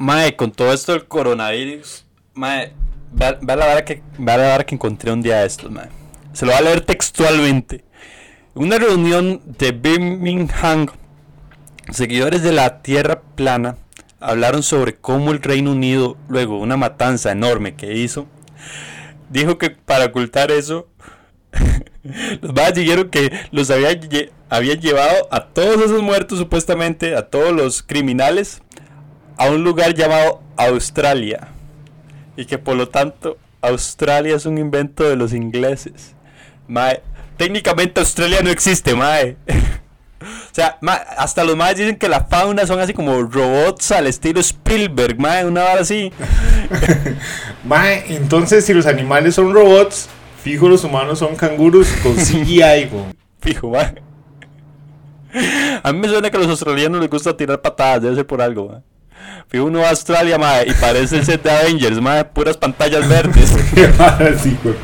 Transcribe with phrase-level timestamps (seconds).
[0.00, 2.72] Mae, con todo esto del coronavirus, mae,
[3.12, 4.02] ve a la hora que,
[4.66, 5.88] que encontré un día de estos, mae.
[6.32, 7.84] Se lo voy a leer textualmente.
[8.54, 10.86] Una reunión de Birmingham,
[11.92, 13.76] seguidores de la Tierra plana
[14.20, 18.26] hablaron sobre cómo el Reino Unido, luego una matanza enorme que hizo,
[19.28, 20.88] dijo que para ocultar eso,
[22.40, 27.28] los más dijeron que los habían, lle- habían llevado a todos esos muertos supuestamente, a
[27.28, 28.62] todos los criminales,
[29.40, 31.48] a un lugar llamado Australia.
[32.36, 36.14] Y que por lo tanto Australia es un invento de los ingleses.
[36.68, 37.02] Mae,
[37.38, 39.36] técnicamente Australia no existe, mae.
[40.22, 44.06] O sea, ma- hasta los más dicen que la fauna son así como robots al
[44.06, 46.12] estilo Spielberg, mae, una hora así.
[47.64, 50.10] Mae, entonces si los animales son robots,
[50.42, 53.04] fijo los humanos son canguros con CGI, güey.
[53.40, 53.94] Fijo, mae.
[55.82, 58.42] A mí me suena que a los australianos les gusta tirar patadas, debe ser por
[58.42, 58.80] algo, mae.
[59.48, 63.50] Fijo uno a Australia, mae, y parece el set de Avengers, mae, puras pantallas verdes.
[64.42, 64.76] sí, güey.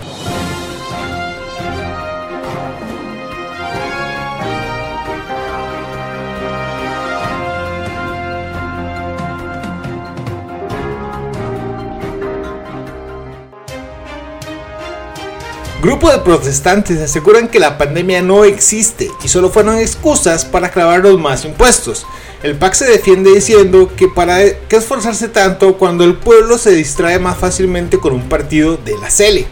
[15.86, 20.98] Grupo de protestantes aseguran que la pandemia no existe y solo fueron excusas para clavar
[20.98, 22.04] los más impuestos.
[22.46, 27.18] El PAC se defiende diciendo que para qué esforzarse tanto cuando el pueblo se distrae
[27.18, 29.48] más fácilmente con un partido de la Cele.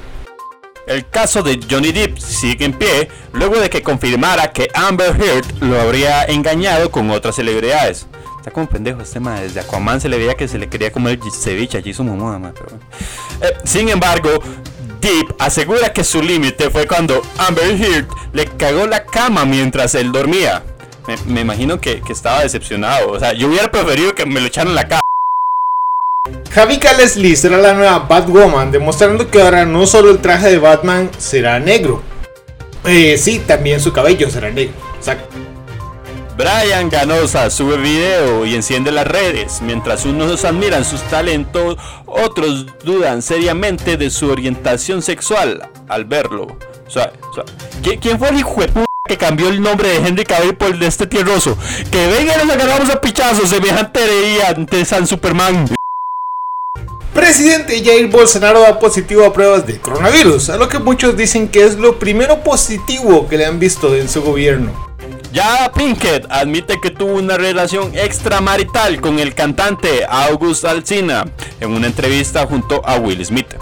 [0.86, 5.45] El caso de Johnny Depp sigue en pie luego de que confirmara que Amber Heard
[5.59, 8.06] lo habría engañado con otras celebridades.
[8.39, 11.19] Está como pendejo este ma, desde Aquaman se le veía que se le quería comer
[11.33, 12.79] ceviche allí su mamá, ma, pero.
[13.41, 14.31] Eh, sin embargo,
[15.01, 20.12] Depp asegura que su límite fue cuando Amber Heard le cagó la cama mientras él
[20.12, 20.62] dormía.
[21.06, 23.12] Me, me imagino que, que estaba decepcionado.
[23.12, 25.00] O sea, yo hubiera preferido que me lo echaran en la cama.
[26.50, 31.11] Javika Leslie será la nueva Batwoman, demostrando que ahora no solo el traje de Batman
[31.19, 32.02] será negro.
[32.84, 34.74] Eh, sí, también su cabello será negro.
[34.96, 35.27] Exacto.
[36.36, 39.62] Brian Ganosa sube video y enciende las redes.
[39.62, 46.56] Mientras unos admiran sus talentos, otros dudan seriamente de su orientación sexual al verlo.
[46.86, 47.45] O sea, o sea,
[48.00, 48.84] ¿quién, fue el hijo de
[49.14, 51.57] que cambió el nombre de Henry Cavill por el de este tierroso?
[51.91, 55.69] Que venga nos agarramos a pichazos, semejante herejía ante San Superman.
[57.13, 61.64] Presidente Jair Bolsonaro da positivo a pruebas de coronavirus, a lo que muchos dicen que
[61.64, 64.73] es lo primero positivo que le han visto en su gobierno.
[65.33, 71.24] Ya Pinkett admite que tuvo una relación extramarital con el cantante August Alsina
[71.61, 73.55] en una entrevista junto a Will Smith.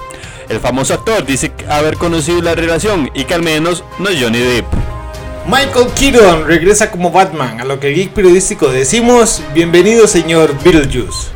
[0.48, 4.38] El famoso actor dice haber conocido la relación y que al menos no es Johnny
[4.38, 5.01] Depp.
[5.46, 11.30] Michael Keaton regresa como Batman, a lo que el geek periodístico decimos, bienvenido señor Beetlejuice.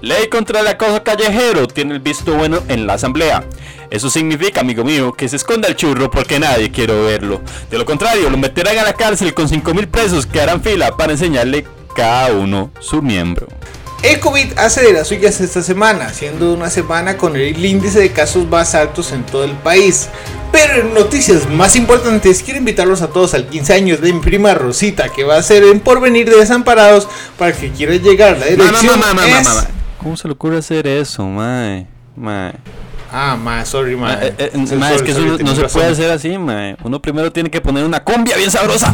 [0.00, 3.44] Ley contra el acoso callejero tiene el visto bueno en la asamblea.
[3.90, 7.42] Eso significa, amigo mío, que se esconda el churro porque nadie quiere verlo.
[7.70, 11.12] De lo contrario, lo meterán a la cárcel con 5.000 presos que harán fila para
[11.12, 13.46] enseñarle cada uno su miembro.
[14.02, 18.12] El COVID hace de las suyas esta semana, siendo una semana con el índice de
[18.12, 20.08] casos más altos en todo el país.
[20.52, 24.54] Pero en noticias más importantes, quiero invitarlos a todos al 15 años de mi prima
[24.54, 28.38] Rosita, que va a ser en Porvenir de Desamparados, para el que quiera llegar.
[28.38, 29.48] La dirección Ma, ma, ma, ma, es...
[29.48, 29.66] ma, ma.
[29.98, 31.86] ¿Cómo se le ocurre hacer eso, mae?
[32.14, 32.52] Mae.
[33.10, 34.08] Ah, ma, sorry, ma.
[34.08, 35.80] Ma, eh, eh, ma, es que eso sorry, no, se razón.
[35.80, 36.76] puede hacer así, mae.
[36.84, 38.92] Uno primero tiene que poner una cumbia bien sabrosa.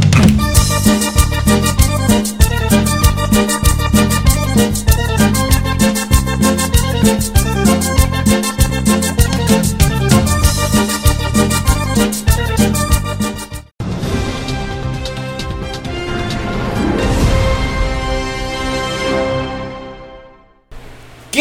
[7.00, 7.06] ¿Qué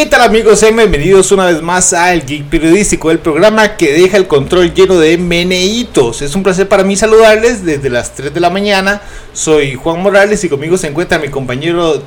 [0.06, 0.62] tal amigos?
[0.62, 5.18] Bienvenidos una vez más al Geek Periodístico, el programa que deja el control lleno de
[5.18, 6.22] meneitos.
[6.22, 9.02] Es un placer para mí saludarles desde las 3 de la mañana.
[9.34, 12.02] Soy Juan Morales y conmigo se encuentra mi compañero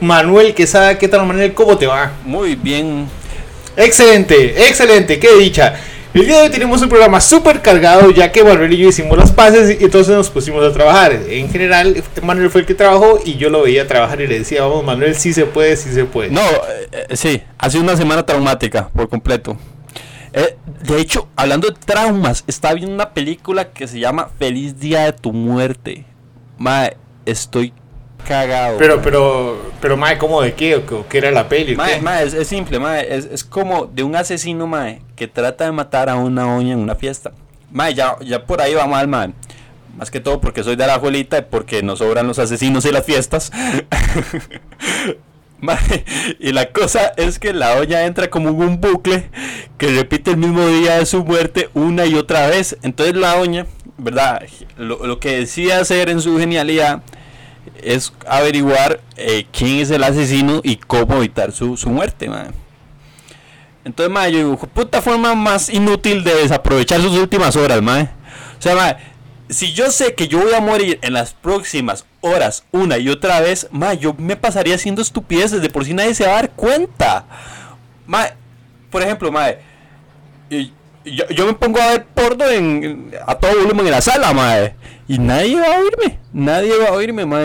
[0.00, 0.98] Manuel Quesada.
[0.98, 1.54] ¿Qué tal Manuel?
[1.54, 2.12] ¿Cómo te va?
[2.24, 3.08] Muy bien.
[3.76, 5.74] Excelente, excelente, qué dicha.
[6.14, 9.16] El día de hoy tenemos un programa súper cargado ya que Manuel y yo hicimos
[9.16, 11.12] las paces y entonces nos pusimos a trabajar.
[11.28, 14.62] En general, Manuel fue el que trabajó y yo lo veía trabajar y le decía,
[14.62, 16.30] vamos Manuel, sí se puede, sí se puede.
[16.30, 19.56] No, eh, sí, ha sido una semana traumática por completo.
[20.32, 25.04] Eh, de hecho, hablando de traumas, estaba viendo una película que se llama Feliz Día
[25.04, 26.04] de tu Muerte.
[26.56, 27.72] Mae, estoy
[28.28, 28.76] cagado.
[28.78, 30.76] Pero, pero, pero, mae, ¿cómo de qué?
[30.76, 31.74] ¿O qué- era la peli?
[31.74, 35.64] Mae, mae, es, es simple, mae, es, es como de un asesino, mae, que trata
[35.64, 37.32] de matar a una oña en una fiesta.
[37.72, 39.30] Mae, ya, ya por ahí va mal, mae.
[39.96, 42.92] Más que todo porque soy de la abuelita y porque nos sobran los asesinos y
[42.92, 43.50] las fiestas.
[45.60, 46.04] Mae,
[46.38, 49.28] y la cosa es que la doña entra como en un bucle
[49.76, 52.76] que repite el mismo día de su muerte una y otra vez.
[52.82, 53.66] Entonces la doña,
[53.96, 54.42] ¿verdad?
[54.76, 57.02] Lo, lo que decide hacer en su genialidad
[57.82, 62.48] es averiguar eh, quién es el asesino y cómo evitar su, su muerte, mae.
[63.84, 68.10] Entonces, mae, yo digo, puta forma más inútil de desaprovechar sus últimas horas, mae.
[68.58, 68.96] O sea, mae,
[69.48, 73.40] si yo sé que yo voy a morir en las próximas horas una y otra
[73.40, 76.50] vez, ma, yo me pasaría haciendo estupideces, de por si nadie se va a dar
[76.50, 77.24] cuenta.
[78.90, 79.48] Por ejemplo, ma,
[80.50, 80.72] y-
[81.14, 84.54] yo, yo me pongo a ver porno en, a todo volumen en la sala, ma,
[85.06, 87.40] y nadie va a oírme, nadie va a oírme, ma.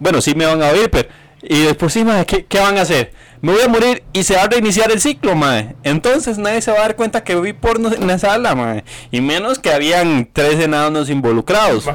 [0.00, 1.08] Bueno, sí me van a oír, pero
[1.42, 3.12] y después sí, ma, ¿qué, qué van a hacer?
[3.42, 5.74] Me voy a morir y se va a reiniciar el ciclo, mae.
[5.82, 8.84] Entonces nadie se va a dar cuenta que vi porno en la sala, mae.
[9.10, 11.84] Y menos que habían tres enanos involucrados.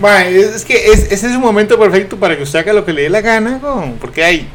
[0.00, 2.92] Mae, es, que es, ese es un momento perfecto para que usted haga lo que
[2.92, 4.48] le dé la gana, weón, porque hay.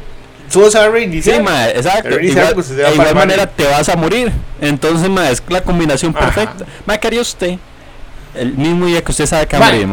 [0.56, 1.36] Va a reiniciar.
[1.36, 1.42] Sí,
[1.76, 2.08] exacto.
[2.08, 4.32] Se reinicia, Igual, pues, de igual manera te vas a morir.
[4.60, 6.26] Entonces, mae, es la combinación Ajá.
[6.26, 6.64] perfecta.
[6.86, 7.58] Mae, ¿qué haría usted?
[8.34, 9.88] El mismo día que usted sabe que va a morir,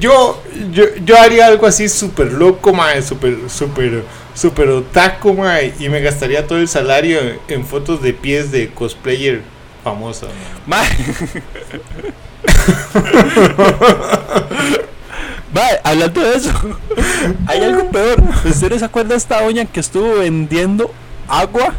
[0.00, 0.42] yo,
[0.72, 4.02] yo, yo haría algo así súper loco, mae, súper, súper,
[4.34, 8.70] súper otaku, mae, y me gastaría todo el salario en, en fotos de pies de
[8.70, 9.42] cosplayer
[9.82, 10.28] famosa.
[10.66, 10.88] mae.
[15.54, 16.50] Mae, hablando de eso,
[17.46, 18.20] hay algo peor.
[18.44, 20.92] ¿Ustedes se acuerdan de esta doña que estuvo vendiendo
[21.28, 21.74] agua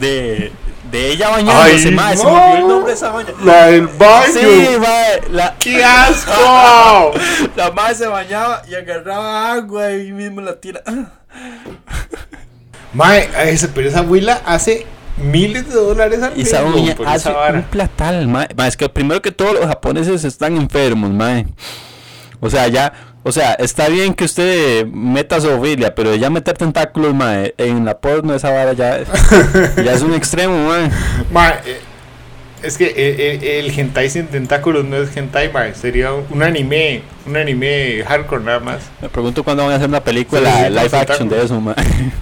[0.00, 0.50] de,
[0.90, 1.90] de ella bañándose?
[1.90, 3.28] mae, se me olvidó el nombre de esa doña.
[3.44, 4.32] La del baño.
[4.32, 7.12] Sí, mae, la, ¡Qué asco!
[7.56, 10.80] la madre se bañaba y agarraba agua y mismo la tira.
[12.94, 14.86] mae, esa, pero esa abuela hace
[15.18, 17.58] miles de dólares al Y esa mes, doña hace esa vara.
[17.58, 18.48] un platal, mae.
[18.56, 21.44] Mae, Es que primero que todo los japoneses están enfermos, mae.
[22.44, 22.92] O sea, ya,
[23.22, 27.98] o sea, está bien que usted meta zoofilia, pero ya meter tentáculos, mae, en la
[27.98, 28.98] porno esa vara ya,
[29.76, 30.90] ya es un extremo, mae.
[31.30, 31.80] Mae, eh,
[32.64, 37.02] es que eh, eh, el, hentai sin tentáculos no es hentai, mae, sería un anime,
[37.24, 38.80] un anime hardcore nada más.
[39.00, 41.76] Me pregunto cuándo van a hacer una película Sí, sí, live action de eso, mae.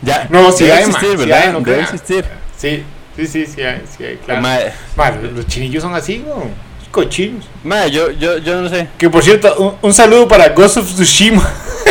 [0.00, 1.42] ya, No, sí debe hay, existir, ¿verdad?
[1.44, 2.24] hay, no debe existir.
[2.56, 2.82] Sí,
[3.14, 4.40] sí, sí, sí hay, sí hay, claro.
[4.40, 6.67] Mae, Mae, los chinillos son así, ¿no?
[6.90, 7.44] Cochinos.
[7.64, 8.88] mae, yo, yo, yo no sé.
[8.98, 11.42] Que por cierto, un, un saludo para Ghost of Tsushima.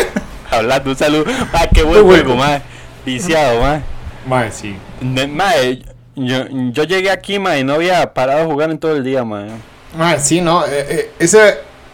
[0.51, 1.25] Hablando, un saludo.
[1.53, 2.61] Ah, qué buen juego, mae.
[3.05, 3.81] Viciado, mae.
[4.25, 4.75] Mae, sí.
[5.01, 5.81] Ne- Mae,
[6.15, 9.23] yo, yo llegué aquí, mae, y no había parado de jugar en todo el día,
[9.23, 9.49] mae.
[9.95, 11.39] Mae, sí, no, eh, eh, eso,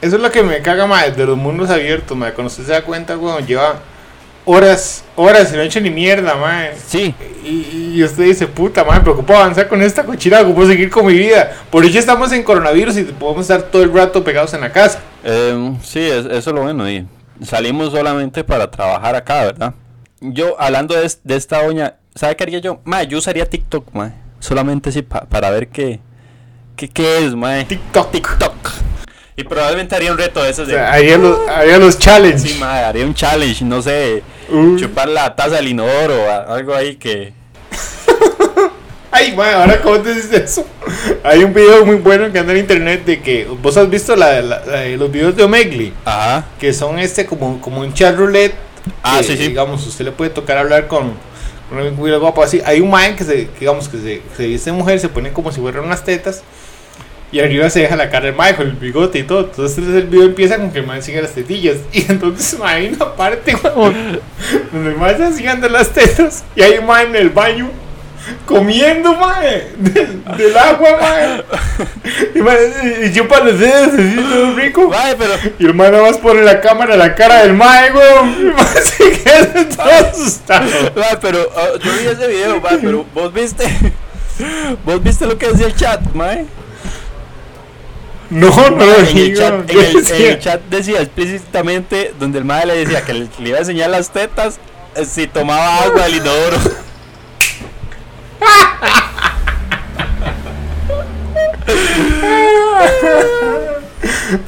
[0.02, 2.34] eso es lo que me caga, mae, de los mundos abiertos, mae.
[2.34, 3.76] Cuando usted se da cuenta, weón, lleva
[4.46, 6.74] horas, horas y no ha hecho ni mierda, mae.
[6.88, 7.14] Sí,
[7.44, 11.06] Y, y usted dice, puta, madre, me preocupo avanzar con esta cochina, ocupo seguir con
[11.06, 11.52] mi vida.
[11.70, 15.00] Por eso estamos en coronavirus y podemos estar todo el rato pegados en la casa.
[15.24, 16.90] eh, sí, es- eso es lo bueno.
[16.90, 17.06] Y
[17.42, 19.74] salimos solamente para trabajar acá, ¿verdad?
[20.22, 22.80] Yo, hablando de esta doña, ¿sabe qué haría yo?
[22.86, 24.12] Mae, yo usaría TikTok, mae.
[24.40, 26.00] Solamente sí, pa- para ver qué,
[26.76, 27.66] qué, qué es, mae.
[27.66, 28.12] TikTok.
[28.12, 28.54] TikTok.
[29.36, 30.76] Y probablemente haría un reto de esos O de...
[30.76, 32.42] sea, haría los, haría los challenges.
[32.44, 34.80] Sí, mae, haría un challenge, no sé, Uy.
[34.80, 37.34] chupar la taza del inodoro o algo ahí que...
[39.12, 40.66] Ay, madre, ahora cómo te dices eso.
[41.24, 44.42] Hay un video muy bueno que anda en internet de que vos has visto la,
[44.42, 46.46] la- la- los videos de Omegle, Ajá.
[46.60, 48.56] que son este como, como un chat roulette.
[49.04, 49.48] Ah, que, sí, sí.
[49.50, 51.14] Digamos, usted le puede tocar hablar con,
[51.70, 52.60] con un guapo así.
[52.66, 55.86] Hay un man que se, digamos que se, de mujer, se pone como si fueran
[55.86, 56.42] unas tetas.
[57.34, 59.46] Y arriba se deja la cara del mae con el bigote y todo.
[59.46, 61.78] Entonces el video empieza con que el man sigue las tetillas.
[61.92, 64.22] Y entonces mae, hay una parte, weón,
[64.72, 66.44] donde el man está siguiendo las tetas.
[66.56, 67.72] Y hay un man en el baño
[68.46, 71.44] comiendo, mae, del, del agua, mae.
[72.36, 74.90] Y, mae, y chupa los dedos así todo rico.
[74.90, 75.34] Mae, pero...
[75.58, 78.30] Y el man nada más pone la cámara la cara del mae, weón.
[78.40, 80.70] Y mae se queda todo asustado.
[80.96, 83.66] Mae, pero ah, yo vi ese video, mae, pero vos viste...
[84.86, 86.46] ¿Vos viste lo que decía el chat, mae?
[88.34, 90.32] No, no, Mae, en, el chat, en, ¿qué el, en decía?
[90.32, 93.92] el chat decía explícitamente donde el madre le decía que le, le iba a enseñar
[93.92, 94.60] las tetas
[94.96, 96.58] eh, si tomaba agua del inodoro.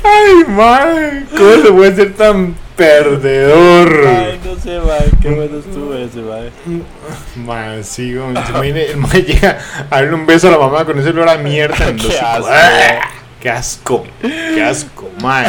[0.04, 4.08] Ay, mae, ¿cómo se puede ser tan perdedor?
[4.08, 6.52] Ay, no sé, mae, qué bueno estuvo ese, mae.
[7.36, 8.36] Mae, sí, weón.
[8.36, 9.60] Se imagina, el mae llega
[9.92, 11.94] a darle un beso a la mamá con ese olor a mierda.
[11.96, 12.50] Qué asco.
[13.46, 15.46] Qué asco, qué asco, mae.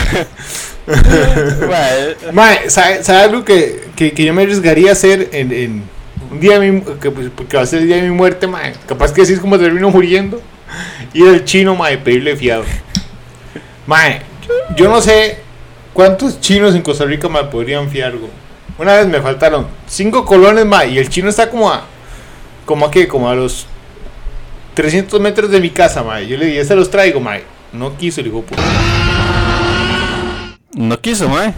[1.67, 5.83] Mae, Mae, ¿sabe, algo que, que, que yo me arriesgaría a hacer en, en
[6.31, 8.47] un día de mi, que, pues, que va a ser el día de mi muerte,
[8.47, 8.75] mae?
[8.87, 10.43] Capaz que así es como termino muriendo.
[11.15, 12.65] Ir al chino, mae, pedirle fiado.
[13.87, 14.21] Mae,
[14.77, 15.39] yo no sé
[15.95, 18.31] ¿Cuántos chinos en Costa Rica me podrían fiar, güey?
[18.77, 21.87] Una vez me faltaron cinco colones, ma, y el chino está como a.
[22.67, 23.09] ¿Como a qué?
[23.09, 23.67] Como a los
[24.75, 26.21] 300 metros de mi casa, ma.
[26.21, 27.39] Yo le dije, se los traigo, ma.
[27.77, 28.63] No quiso, el hijo puta.
[30.75, 31.53] No quiso, mae.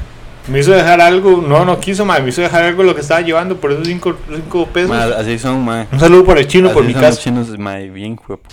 [0.49, 2.19] Me hizo dejar algo, no, no quiso, ma.
[2.21, 4.91] Me hizo dejar algo lo que estaba llevando por esos 5 cinco pesos.
[4.91, 5.87] Mae, así son, mae.
[5.93, 7.23] Un saludo por el chino, Así por mi son los casa.
[7.23, 8.49] chinos, mae, bien juepo.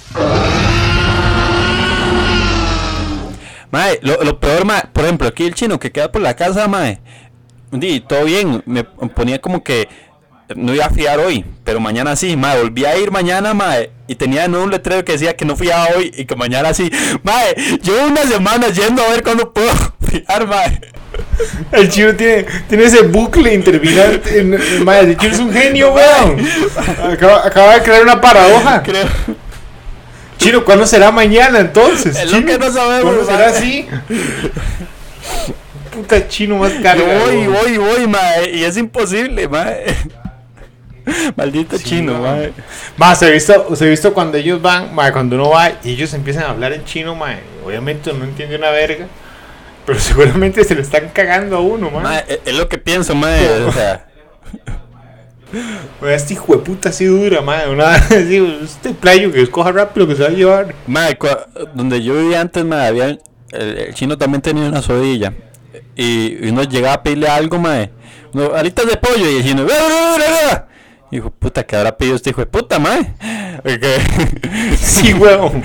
[3.71, 6.67] Mae, lo, lo peor, mae, por ejemplo, aquí el chino que queda por la casa,
[6.67, 6.99] mae.
[7.71, 9.87] Di, todo bien, me ponía como que
[10.55, 14.15] no iba a fiar hoy, pero mañana sí, mae, volví a ir mañana, mae, y
[14.15, 16.91] tenía de nuevo un letrero que decía que no fiaba hoy y que mañana sí.
[17.23, 19.71] Mae, llevo unas semanas yendo a ver cuándo puedo
[20.07, 20.79] fiar, mae.
[21.71, 24.39] El chino tiene, tiene ese bucle interminante.
[24.39, 26.45] en- en- ma, el chino es un genio, weón.
[27.11, 28.83] Acaba, acaba de crear una paradoja.
[28.83, 29.07] Creo.
[30.37, 32.15] Chino, ¿cuándo será mañana entonces?
[32.15, 32.51] Es lo Chino?
[32.51, 33.57] que no sabemos, ¿Cuándo será mae.
[33.57, 33.87] así?
[35.91, 37.03] Puta chino más caro.
[37.05, 39.85] voy, voy, voy, mae, y es imposible, mae.
[41.35, 42.19] Maldito Sí, chino, no.
[42.23, 42.51] mae.
[42.97, 46.13] Más, se ha visto, se visto cuando ellos van, ma, cuando uno va y ellos
[46.13, 47.35] empiezan a hablar en chino, ma,
[47.65, 49.07] obviamente no entiende una verga,
[49.85, 51.99] pero seguramente se le están cagando a uno, ma.
[52.01, 54.07] Mae, es- lo que pienso, mae, o sea.
[56.09, 60.15] Este hijo de puta así dura, ma, una así, este playo que escoja rápido que
[60.15, 60.75] se va a llevar.
[60.87, 63.19] Mae, cua- donde yo vivía antes, mae, había, el,
[63.51, 65.33] el chino también tenía una sodilla.
[65.95, 67.89] Y, y uno llegaba a pedirle algo, mae.
[68.33, 70.67] Uno, alitas de pollo, y el chino, "Bra, bra, bra,
[71.15, 71.17] bra".
[71.17, 73.13] Hijo de puta, ¿qué habrá pedido este hijo de puta, mae?
[73.63, 73.97] Porque-
[74.81, 75.63] Sí, weón.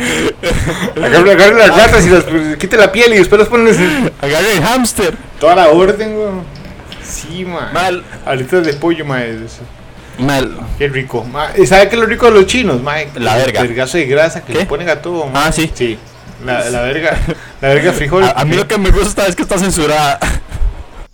[0.96, 2.24] Agarra, agarra las ratas y las
[2.56, 5.14] quita la piel y después las pones en Agarre el hámster.
[5.38, 6.42] toda la orden, weón.
[7.02, 7.70] Sí, ma.
[7.72, 8.02] Mal.
[8.24, 9.58] Alitas de pollo, ma, es-
[10.18, 10.46] Mae,
[10.78, 11.24] Qué rico.
[11.24, 12.96] Ma, ¿Sabe qué es lo rico de los chinos, ma?
[13.14, 13.62] La verga.
[13.62, 14.58] El vergazo de grasa que ¿Qué?
[14.60, 15.46] le ponen a todo, ma.
[15.46, 15.70] Ah, sí.
[15.74, 15.98] Sí.
[16.44, 17.16] La, la verga,
[17.60, 18.24] la verga frijol.
[18.24, 20.18] A, a mí lo que me gusta es que está censurada.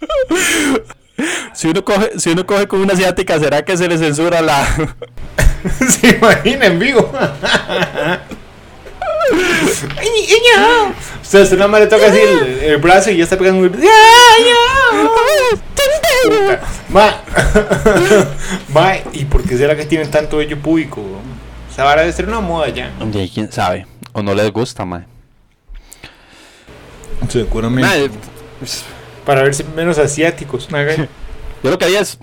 [1.54, 4.66] Si uno coge, si uno coge con una asiática, ¿será que se le censura la
[5.88, 7.10] Se imagina en vivo.
[11.22, 13.70] Usted se nada más le toca así el, el brazo y ya está pegando.
[13.70, 13.86] Puta.
[16.88, 17.22] Ma.
[18.72, 21.00] Ma, ¿y por qué será que tienen tanto vello público?
[21.00, 22.92] O sea, ahora debe ser una moda ya.
[23.00, 23.86] Oye, quién sabe.
[24.12, 25.04] O no les gusta, mae.
[27.28, 27.88] Seguramente.
[27.88, 28.10] Mae,
[29.26, 30.68] Para verse menos asiáticos.
[30.68, 32.18] Yo lo que haría es.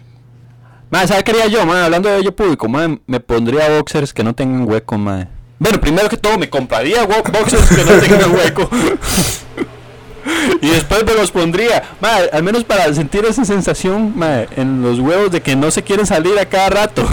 [0.89, 1.83] Mae, ¿sabes qué haría yo, mae?
[1.83, 5.27] Hablando de ello público, mae, me pondría boxers que no tengan hueco, mae.
[5.60, 8.69] Bueno, primero que todo, me compraría boxers que no tengan hueco.
[10.62, 14.13] y después me los pondría, mae, al menos para sentir esa sensación,
[14.55, 17.05] en los huevos de que no se quieren salir a cada rato.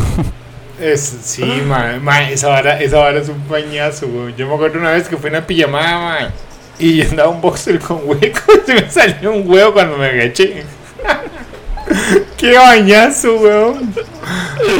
[0.81, 4.35] Es, sí, ma, ma, esa vara, esa vara es un pañazo, güey.
[4.35, 6.31] Yo me acuerdo una vez que fue una pijamada, ma,
[6.81, 10.65] y andaba un boxer con hueco y se me salió un huevo cuando me agaché.
[12.37, 13.95] ¡Qué bañazo, weón!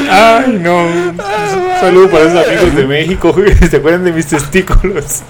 [0.09, 0.85] Ay, no.
[0.85, 1.17] Un
[1.79, 3.35] saludo para esos amigos de México,
[3.69, 5.21] se acuerdan de mis testículos.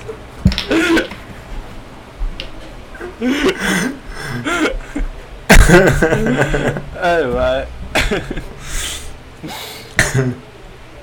[7.01, 7.65] Ay, mae.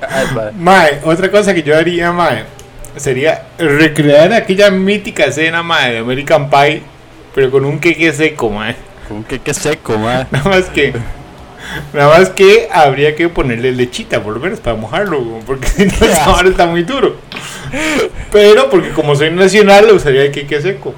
[0.08, 0.52] Ay, mae.
[0.52, 2.44] Mae, otra cosa que yo haría, mae,
[2.97, 6.83] sería recrear aquella mítica escena, mae, de American Pie,
[7.35, 8.76] pero con un queque seco, mae.
[9.09, 10.26] Con que qué seco, mae.
[10.30, 10.92] Nada más que.
[11.92, 15.92] Nada más que habría que ponerle lechita, por lo menos, para mojarlo, porque si no,
[16.07, 17.16] el sabor está muy duro.
[18.33, 20.95] Pero, porque como soy nacional, lo usaría el queque seco.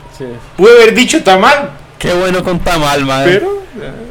[0.57, 3.25] Pude haber dicho tamal, Qué bueno con tamal, mae.
[3.27, 3.63] pero.
[3.81, 4.10] eh,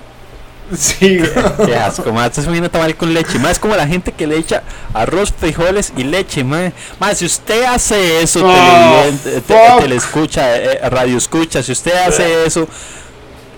[0.77, 1.31] Sí, güey.
[1.65, 2.27] Qué asco, mae.
[2.27, 3.39] Estás comiendo tamal con leche.
[3.39, 6.73] Más es como la gente que le echa arroz, frijoles y leche, mae.
[6.99, 12.45] Mae, si usted hace eso, Oh, te, le escucha, eh, radio escucha, si usted hace
[12.45, 12.67] eso,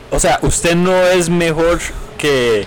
[0.09, 1.79] o sea, usted no es mejor
[2.17, 2.65] que.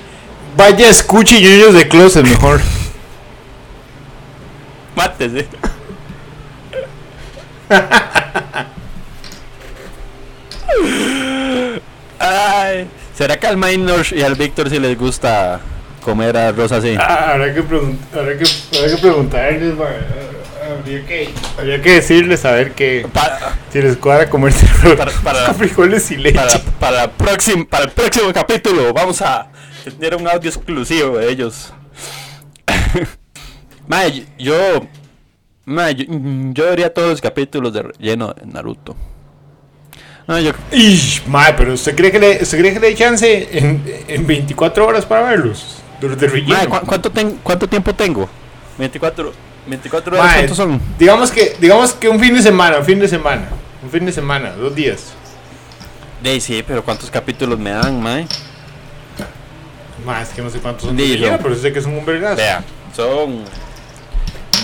[0.57, 2.61] Vaya, escuche ñoños de closet mejor.
[4.97, 5.49] Mátese.
[12.19, 15.61] Ay, ¿será que al Minor y al Víctor si les gusta
[16.03, 16.95] comer arroz así?
[16.99, 18.45] Ah, habrá, que pregun- habrá, que,
[18.79, 19.87] habrá que preguntarles, ma,
[20.79, 24.67] habría que, habría que decirles a ver que Para, si les cuadra comerse
[24.97, 26.39] Para- para- frijoles y leche.
[26.81, 29.49] para, el próximo capítulo vamos a
[29.85, 31.73] tener un audio exclusivo de ellos.
[33.87, 34.87] Mae, yo,
[35.67, 38.97] mae, yo, yo vería todos los capítulos de relleno de Naruto.
[40.27, 43.49] No, yo, Ish, mae, pero ¿usted cree que le, usted cree que le hay chance
[43.53, 45.77] en, en 24 horas para verlos?
[46.01, 46.69] Los de relleno.
[46.69, 48.29] ¿cu- cuánto, ten- ¿cuánto tiempo tengo?
[48.79, 49.33] 24,
[49.67, 50.81] 24 horas, Mae, ¿cuántos son?
[50.99, 53.49] Digamos que, digamos que un fin de semana, un fin de semana,
[53.83, 55.13] un fin de semana, dos días.
[56.23, 58.27] De sí, pero ¿cuántos capítulos me dan, mae?
[60.07, 60.97] Más que no sé cuántos son.
[60.97, 62.37] De relleno, pero sé que son un vergazo.
[62.37, 62.63] Vea,
[62.97, 63.45] son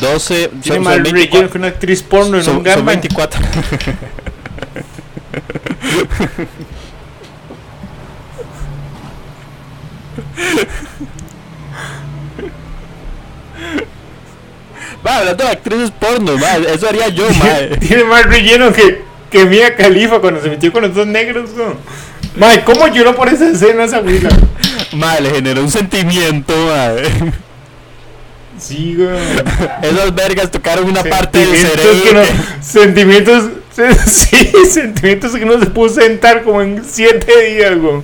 [0.01, 1.51] 12, Tiene son, más son relleno 24.
[1.51, 3.01] que una actriz porno en son- un son gangbang.
[3.01, 3.41] 24.
[15.07, 17.77] Va, hablando de actrices porno, ma, eso haría yo, mae.
[17.79, 21.51] Tiene más relleno que, que Mia Khalifa cuando se metió con los dos negros.
[21.57, 21.75] ¿no?
[22.37, 24.29] Mae, ¿cómo lloró por esa escena esa güila?
[24.93, 26.91] Ma, le generó un sentimiento, ma.
[28.59, 29.09] Sí, güey.
[29.83, 32.03] Esas vergas tocaron una parte del cerebro.
[32.03, 33.45] que no- que- sentimientos,
[34.07, 38.03] sí, sentimientos que no se pudo sentar como en siete días, güey.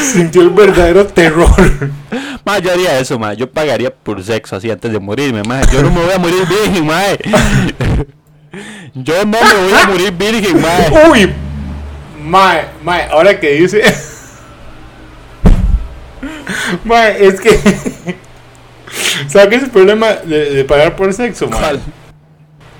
[0.00, 1.48] Sintió el verdadero terror.
[2.44, 3.32] Ma, yo haría eso, ma.
[3.32, 5.62] Yo pagaría por sexo así antes de morirme, ma.
[5.72, 7.02] Yo no me voy a morir virgen, ma.
[8.94, 11.08] Yo no me voy a morir virgen, ma.
[11.10, 11.32] Uy,
[12.22, 13.82] mae, mae, ahora que dice.
[16.84, 17.58] Mae, es que.
[19.26, 21.48] ¿Sabes qué es el problema de, de pagar por sexo?
[21.48, 21.80] ¿Cuál?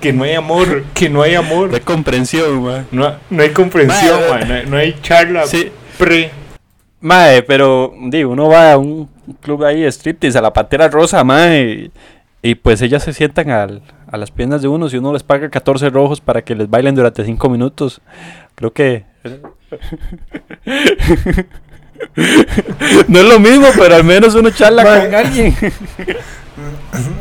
[0.05, 1.71] Que no hay amor, que no hay amor.
[1.71, 2.85] De comprensión, ma.
[2.91, 5.71] No, no hay comprensión, mae, no, hay, no hay charla Sí.
[5.97, 6.29] pre.
[7.01, 9.09] Mae, pero digo, uno va a un
[9.41, 11.89] club ahí de striptease, a la Pantera Rosa, mae,
[12.43, 15.23] y, y pues ellas se sientan al- a las piernas de uno si uno les
[15.23, 17.99] paga 14 rojos para que les bailen durante 5 minutos.
[18.53, 19.05] Creo que...
[23.07, 25.05] no es lo mismo, pero al menos uno charla Mae.
[25.05, 25.55] con alguien.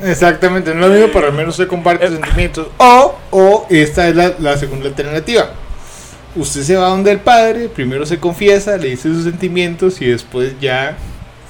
[0.05, 2.69] Exactamente, no es lo mismo, pero al menos se comparte sentimientos.
[2.79, 5.51] O, o esta es la, la segunda alternativa.
[6.37, 10.55] Usted se va donde el padre, primero se confiesa, le dice sus sentimientos y después
[10.61, 10.97] ya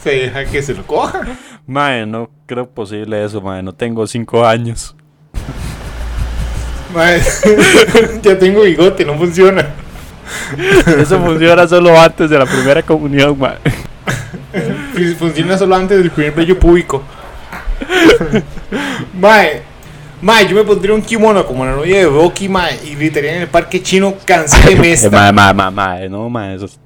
[0.03, 1.23] se deja que se lo coja.
[1.67, 4.95] mae, no creo posible eso, mae, no tengo 5 años.
[6.95, 7.21] Mae,
[8.23, 9.67] ya tengo bigote, no funciona.
[10.99, 13.57] Eso funciona solo antes de la primera comunión, mae.
[14.95, 17.03] Fun- Funciona solo antes del primer vello público.
[19.21, 19.63] Mae,
[20.23, 23.43] mae, yo me pondría un kimono como la novia de Rocky, mae, y gritaría en
[23.43, 25.11] el parque chino, cancéleme esta.
[25.11, 26.79] mae, mae, mae, mae, no, mae, eso es,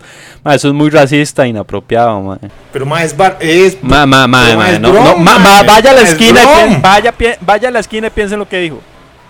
[0.44, 2.38] mae, eso es muy racista, inapropiado, mae.
[2.72, 5.38] Pero mae, es bar, es Ma, ma, ma, Pero, ma, ma, es no, no, ma,
[5.38, 8.10] ma, ma, vaya a la es esquina, pien- vaya, pie- vaya a la esquina y
[8.10, 8.80] piense en lo que dijo.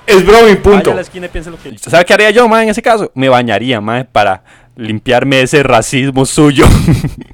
[0.06, 0.90] es broma y Vaya punto.
[0.92, 1.90] a la esquina y lo que dijo.
[1.90, 3.10] ¿Sabe qué haría yo, ma, en ese caso?
[3.14, 4.42] Me bañaría, ma, para
[4.76, 6.64] limpiarme ese racismo suyo.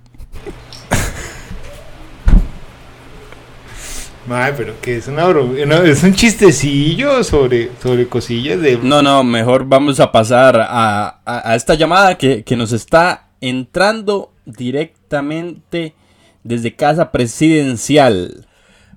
[4.26, 8.78] Mae, pero que es una no, es un chistecillo sobre, sobre cosillas de...
[8.82, 13.28] No, no, mejor vamos a pasar a, a- a esta llamada que, que nos está
[13.42, 15.94] entrando directamente
[16.42, 18.46] desde casa presidencial.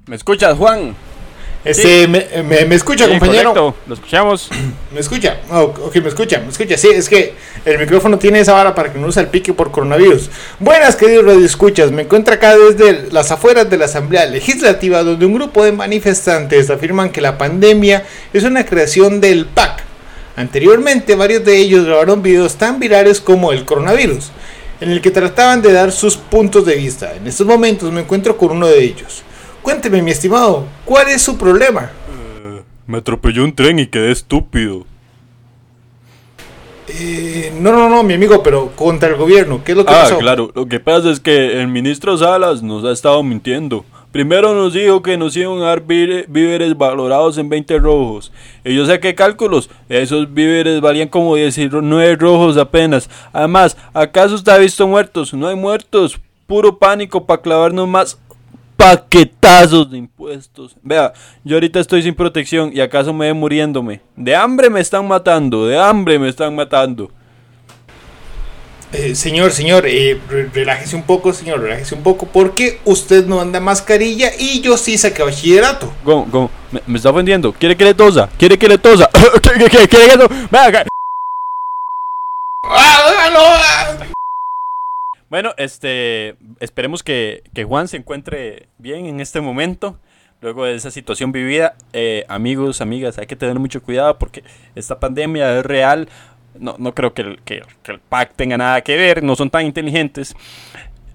[0.06, 0.96] ¿Me escuchas, Juan?
[1.68, 3.54] Este, me, me, me escucha, compañero.
[3.54, 4.50] Correcto, lo escuchamos.
[4.94, 5.38] ¿Me escucha?
[5.52, 6.78] Oh, ok, me escucha, me escucha.
[6.78, 7.34] Sí, es que
[7.66, 10.30] el micrófono tiene esa vara para que no salpique por coronavirus.
[10.60, 11.92] Buenas, queridos radioescuchas.
[11.92, 16.70] Me encuentro acá desde las afueras de la Asamblea Legislativa, donde un grupo de manifestantes
[16.70, 19.84] afirman que la pandemia es una creación del PAC.
[20.38, 24.32] Anteriormente, varios de ellos grabaron videos tan virales como el coronavirus,
[24.80, 27.14] en el que trataban de dar sus puntos de vista.
[27.16, 29.24] En estos momentos me encuentro con uno de ellos.
[29.68, 31.92] Cuénteme, mi estimado, ¿cuál es su problema?
[32.86, 34.86] Me atropelló un tren y quedé estúpido.
[36.88, 39.62] Eh, no, no, no, mi amigo, pero contra el gobierno.
[39.66, 40.20] ¿Qué es lo que Ah, pasó?
[40.20, 43.84] claro, lo que pasa es que el ministro Salas nos ha estado mintiendo.
[44.14, 48.32] Primero nos dijo que nos iban a dar víve- víveres valorados en 20 rojos.
[48.64, 53.10] Y yo saqué cálculos, esos víveres valían como 19 rojos apenas.
[53.34, 55.34] Además, ¿acaso ha visto muertos?
[55.34, 58.18] No hay muertos, puro pánico para clavarnos más
[58.78, 60.78] paquetazos de impuestos.
[60.84, 61.12] Vea,
[61.44, 64.02] yo ahorita estoy sin protección y acaso me ve muriéndome.
[64.16, 67.12] De hambre me están matando, de hambre me están matando.
[68.94, 73.42] Eh, señor, señor, eh, re- relájese un poco, señor, relájese un poco, porque usted no
[73.42, 75.92] anda mascarilla y yo sí saqué bachillerato.
[76.06, 76.26] ¿Cómo?
[76.32, 76.50] ¿Cómo?
[76.72, 77.52] Me, me está ofendiendo.
[77.52, 78.30] ¿Quiere que le tosa?
[78.38, 79.10] ¿Quiere que le tosa?
[79.42, 80.86] ¿Qué- qué- qué- ¿Quiere que to- Venga acá.
[82.64, 83.40] ¡Ah, no!
[83.42, 84.08] ah!
[85.30, 90.00] Bueno, este, esperemos que, que Juan se encuentre bien en este momento.
[90.42, 94.44] Luego de esa situación vivida, Eh, amigos, amigas, hay que tener mucho cuidado porque
[94.76, 96.08] esta pandemia es real.
[96.60, 99.66] No, no creo que el, que, el PAC tenga nada que ver, no son tan
[99.66, 100.36] inteligentes.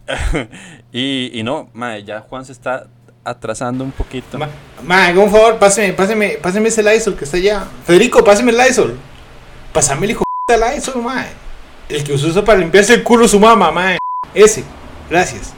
[0.93, 2.89] y, y no, mae, ya Juan se está
[3.25, 4.39] atrasando un poquito.
[4.39, 4.49] Ma,
[4.83, 7.65] ma, un favor, páseme, páseme, páseme ese Lysol que está allá.
[7.85, 8.99] Federico, páseme el Lysol.
[9.73, 11.27] Pásame el hijo de Lysol, ma.
[11.89, 14.02] El que usó para limpiarse el culo su mamá, ma.
[14.35, 14.65] Ese,
[15.11, 15.53] gracias.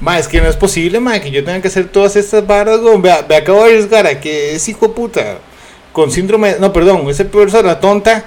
[0.00, 3.00] Ma, es que no es posible, ma, que yo tenga que hacer todas estas güey.
[3.00, 5.38] Vea, me acabo de arriesgar a que ese hijo de puta
[5.92, 8.24] con síndrome, no, perdón, esa persona tonta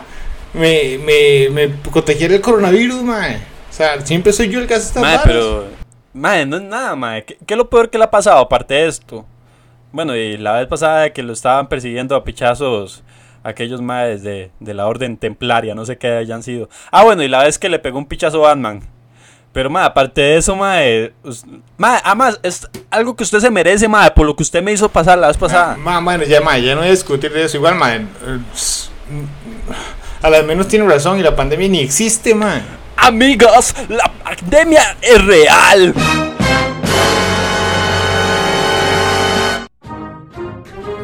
[0.54, 3.38] me, me, me contagiara el coronavirus, mae.
[3.38, 5.26] O sea, siempre soy yo el que hace estas Mae, varas.
[5.26, 5.66] pero.
[6.14, 7.24] Mae, no es nada, mae.
[7.24, 9.26] ¿Qué, qué es lo peor que le ha pasado aparte de esto?
[9.94, 13.02] Bueno, y la vez pasada que lo estaban persiguiendo a pichazos
[13.44, 16.70] aquellos maes de, de la orden templaria, no sé qué hayan sido.
[16.92, 18.82] Ah, bueno, y la vez que le pegó un pichazo a Batman.
[19.54, 21.12] Pero, mae, aparte de eso, mae.
[21.24, 21.44] us-
[21.78, 24.88] Mae, además, es algo que usted se merece, mae, por lo que usted me hizo
[24.88, 25.76] pasar la vez pasada.
[25.76, 27.58] Ma, bueno, ya, ma, ya no voy a discutir de eso.
[27.58, 28.06] Igual, ma, eh,
[28.54, 28.90] s-
[30.22, 32.62] a las menos tiene razón y la pandemia ni existe, ma.
[32.96, 35.94] Amigos, la pandemia es real.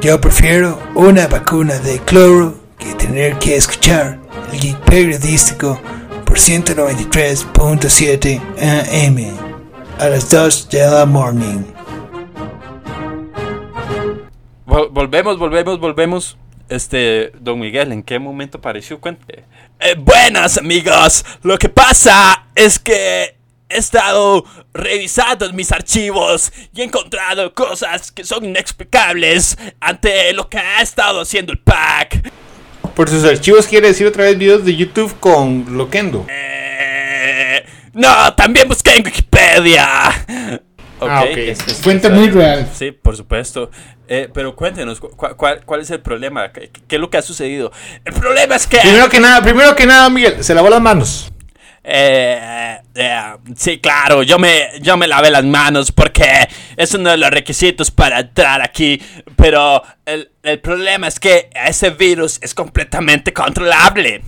[0.01, 4.19] Yo prefiero una vacuna de cloro que tener que escuchar
[4.53, 5.79] el geek periodístico
[6.25, 9.17] por 193.7 AM
[9.99, 11.63] a las 2 de la morning.
[14.65, 16.37] Vol- volvemos, volvemos, volvemos.
[16.69, 18.99] Este, don Miguel, ¿en qué momento apareció?
[18.99, 19.45] Cuente.
[19.79, 21.23] Eh, buenas, amigos.
[21.41, 23.36] Lo que pasa es que
[23.69, 30.57] he estado revisando mis archivos y he encontrado cosas que son inexplicables ante lo que
[30.57, 32.31] ha estado haciendo el pack.
[32.95, 36.25] Por sus archivos quiere decir otra vez videos de YouTube con Loquendo.
[36.29, 39.85] Eh, no, también busqué en Wikipedia.
[40.99, 41.37] Ah, ok.
[41.37, 42.67] es- es- Fuente es- muy real.
[42.73, 43.69] Sí, por supuesto.
[44.07, 46.51] Eh, pero cuéntenos, cu- cu- cuál, cuál es el problema?
[46.51, 47.71] ¿Qué, qué es lo que ha sucedido?
[48.05, 48.77] El problema es que...
[48.79, 51.31] Primero que nada, primero que nada, Miguel, se lavó las manos.
[51.89, 53.21] Eh, eh,
[53.55, 56.45] sí, claro, yo me, yo me lavé las manos porque
[56.75, 59.01] es uno de los requisitos para entrar aquí.
[59.37, 64.21] Pero el, el problema es que ese virus es completamente controlable.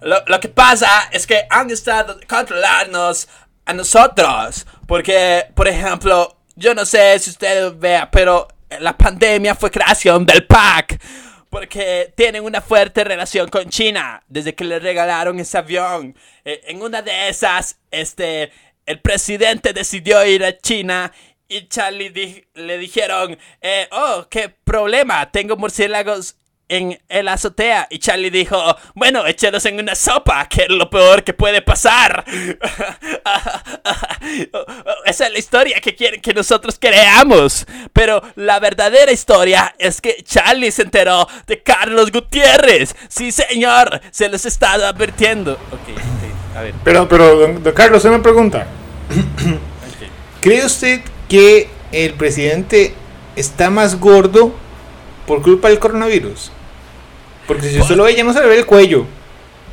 [0.00, 3.28] Lo, lo que pasa es que han estado controlarnos
[3.66, 4.66] a nosotros.
[4.86, 8.48] Porque, por ejemplo, yo no sé si usted vea, pero
[8.80, 10.98] la pandemia fue creación del PAC.
[11.54, 16.16] Porque tienen una fuerte relación con China desde que le regalaron ese avión.
[16.44, 18.50] Eh, en una de esas, este,
[18.86, 21.12] el presidente decidió ir a China
[21.46, 26.36] y Charlie le dijeron, eh, oh, qué problema, tengo murciélagos
[26.68, 27.86] en el azotea.
[27.90, 32.24] Y Charlie dijo, bueno, échelos en una sopa, que es lo peor que puede pasar.
[35.04, 37.66] Esa es la historia que quieren que nosotros creamos.
[37.92, 42.94] Pero la verdadera historia es que Charlie se enteró de Carlos Gutiérrez.
[43.08, 45.52] Sí, señor, se los he estado advirtiendo.
[45.70, 46.74] Ok, ok, a ver.
[46.84, 48.66] Pero, pero, don, don Carlos, una pregunta.
[50.40, 52.94] ¿Cree usted que el presidente
[53.36, 54.54] está más gordo
[55.26, 56.50] por culpa del coronavirus?
[57.46, 59.06] Porque si usted lo ve, ya no se le ve el cuello.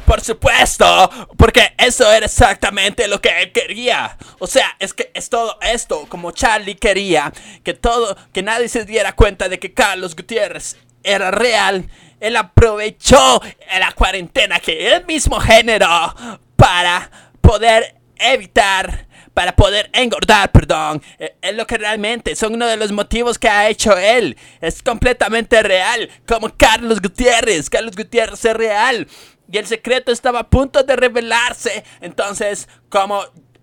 [0.06, 4.18] Por supuesto, porque eso era exactamente lo que él quería.
[4.40, 7.32] O sea, es que es todo esto, como Charlie quería,
[7.64, 11.90] que todo, que nadie se diera cuenta de que Carlos Gutiérrez era real.
[12.20, 13.42] Él aprovechó
[13.80, 16.14] la cuarentena que él mismo generó
[16.58, 17.10] para
[17.40, 21.02] poder evitar, para poder engordar, perdón.
[21.20, 24.38] Eh, Es lo que realmente son uno de los motivos que ha hecho él.
[24.62, 27.70] Es completamente real, como Carlos Gutiérrez.
[27.70, 29.08] Carlos Gutiérrez es real.
[29.52, 31.84] Y el secreto estaba a punto de revelarse.
[32.00, 33.22] Entonces, como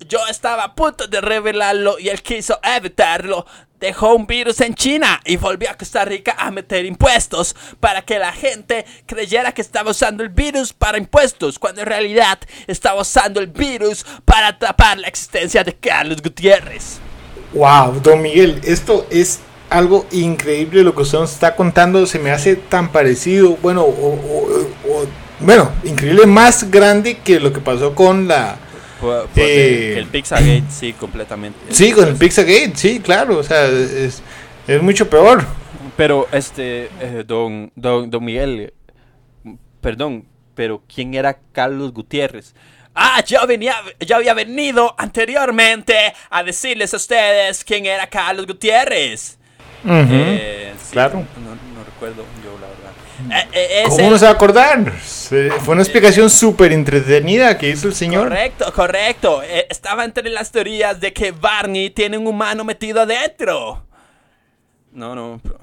[0.09, 3.47] yo estaba a punto de revelarlo y él quiso evitarlo,
[3.79, 8.19] dejó un virus en China y volvió a Costa Rica a meter impuestos para que
[8.19, 13.39] la gente creyera que estaba usando el virus para impuestos, cuando en realidad estaba usando
[13.41, 16.99] el virus para tapar la existencia de Carlos Gutiérrez.
[17.53, 19.41] Wow, don Miguel, esto es
[19.71, 22.07] algo increíble lo que usted nos está contando.
[22.07, 25.07] Se me hace tan parecido, bueno, o, o-
[25.41, 28.57] bueno, increíble, más grande que lo que pasó con la.
[29.37, 31.59] Eh, el Pizzagate, sí, completamente.
[31.71, 34.23] Sí, con el Pizzagate, sí, claro, o sea, es,
[34.67, 35.45] es mucho peor.
[35.97, 38.73] Pero, este, eh, don, don, don Miguel,
[39.81, 42.55] perdón, pero ¿quién era Carlos Gutiérrez?
[42.95, 45.95] Ah, yo, venía, yo había venido anteriormente
[46.31, 49.39] a decirles a ustedes quién era Carlos Gutiérrez.
[49.87, 51.25] Eh, sí, claro.
[51.43, 53.45] No, no recuerdo yo, la verdad.
[53.45, 54.93] Eh, eh, es ¿Cómo el- no se va a acordar?
[55.03, 58.29] Se- Fue una explicación súper entretenida que hizo el señor.
[58.29, 59.43] Correcto, correcto.
[59.43, 63.85] Eh, estaba entre las teorías de que Barney tiene un humano metido adentro.
[64.93, 65.59] No, no, pero-.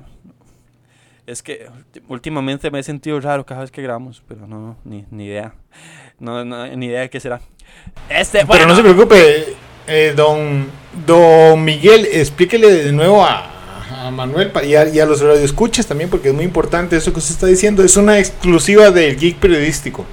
[1.25, 1.67] Es que
[2.07, 5.53] últimamente me he sentido raro cada vez que grabamos, pero no, ni, ni idea.
[6.19, 7.41] No, no, ni idea de qué será.
[8.09, 9.55] Este, Pero bueno, no se preocupe,
[9.87, 10.69] eh, don,
[11.05, 13.49] don Miguel, explíquele de nuevo a,
[14.05, 17.19] a Manuel y a, y a los radioescuchas también, porque es muy importante eso que
[17.19, 17.83] usted está diciendo.
[17.83, 20.05] Es una exclusiva del Geek Periodístico.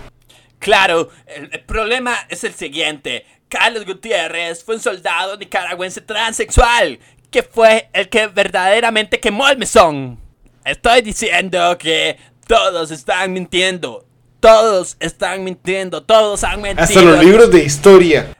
[0.59, 3.27] Claro, el, el problema es el siguiente.
[3.49, 6.99] Carlos Gutiérrez fue un soldado nicaragüense transexual
[7.31, 10.19] que fue el que verdaderamente quemó el mesón.
[10.65, 14.07] Estoy diciendo que todos están mintiendo.
[14.39, 16.85] Todos están mintiendo, todos han mentido.
[16.85, 18.37] Hasta los libros de historia.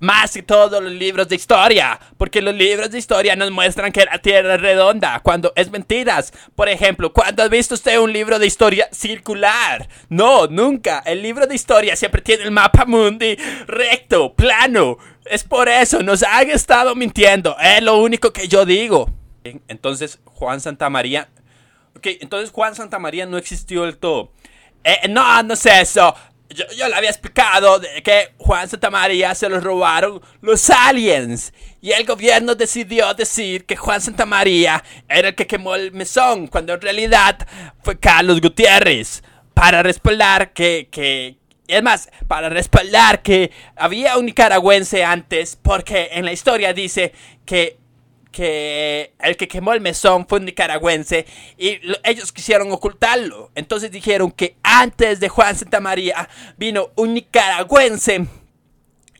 [0.00, 4.04] Más que todos los libros de historia, porque los libros de historia nos muestran que
[4.04, 6.32] la Tierra es redonda, cuando es mentiras.
[6.54, 9.88] Por ejemplo, ¿cuándo ha visto usted un libro de historia circular?
[10.08, 11.02] No, nunca.
[11.04, 14.98] El libro de historia siempre tiene el mapa mundi recto, plano.
[15.24, 17.56] Es por eso, nos han estado mintiendo.
[17.58, 19.10] Es lo único que yo digo.
[19.68, 21.28] Entonces, Juan Santamaría...
[21.96, 24.32] Ok, entonces Juan Santamaría no existió del todo.
[24.82, 26.14] Eh, no, no es eso.
[26.50, 31.52] Yo, yo le había explicado de que Juan Santamaría se lo robaron los aliens.
[31.80, 36.74] Y el gobierno decidió decir que Juan Santamaría era el que quemó el mesón, cuando
[36.74, 37.46] en realidad
[37.82, 39.22] fue Carlos Gutiérrez.
[39.54, 41.36] Para respaldar que, que,
[41.68, 47.12] es más, para respaldar que había un nicaragüense antes, porque en la historia dice
[47.46, 47.78] que
[48.34, 51.24] que el que quemó el mesón fue un nicaragüense
[51.56, 53.50] y lo- ellos quisieron ocultarlo.
[53.54, 58.26] Entonces dijeron que antes de Juan Santamaría vino un nicaragüense,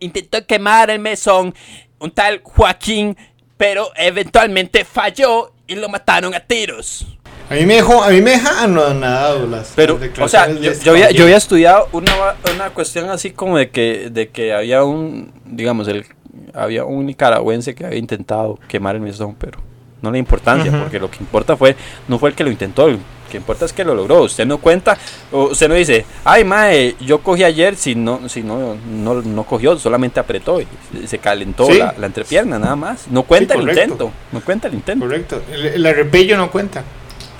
[0.00, 1.54] intentó quemar el mesón,
[2.00, 3.16] un tal Joaquín,
[3.56, 7.06] pero eventualmente falló y lo mataron a tiros.
[7.50, 10.84] A mí me dejó, a mí me deja anonadado las Pero, o sea, yo, este
[10.86, 12.12] yo había, yo había estudiado una,
[12.52, 16.06] una cuestión así como de que, de que había un, digamos, el,
[16.52, 19.58] había un nicaragüense que había intentado quemar el mesón, pero
[20.02, 21.74] no le importancia, porque lo que importa fue,
[22.08, 22.98] no fue el que lo intentó, lo
[23.30, 24.22] que importa es que lo logró.
[24.22, 24.98] Usted no cuenta,
[25.32, 29.44] o usted no dice, ay, mae, yo cogí ayer, si no, si no, no, no
[29.44, 30.66] cogió, solamente apretó y
[31.06, 31.78] se- calentó Sí.
[31.78, 33.08] la, la entrepierna, nada más.
[33.08, 35.06] No cuenta Sí, el intento, no cuenta el intento.
[35.06, 35.42] Correcto.
[35.50, 36.82] El, el arrepello no cuenta.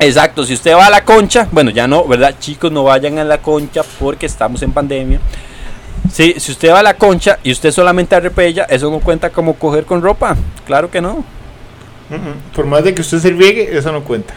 [0.00, 2.34] Exacto, si usted va a la concha, bueno, ya no, ¿verdad?
[2.40, 5.20] Chicos, no vayan a la concha porque estamos en pandemia.
[6.12, 9.54] Sí, si usted va a la concha y usted solamente arrepella, eso no cuenta como
[9.54, 10.36] coger con ropa.
[10.66, 11.24] Claro que no.
[12.54, 14.34] Por más de que usted se riegue, eso no cuenta.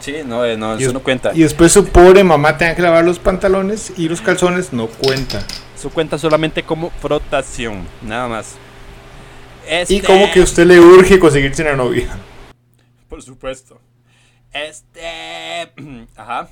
[0.00, 1.32] Sí, no, eh, no eso es- no cuenta.
[1.34, 5.44] Y después su pobre mamá tenga que lavar los pantalones y los calzones, no cuenta.
[5.76, 8.54] Eso cuenta solamente como frotación, nada más.
[9.68, 12.08] Y Este- como que usted le urge conseguirse una novia.
[13.08, 13.78] Por supuesto.
[14.52, 15.70] Este.
[16.16, 16.48] Ajá.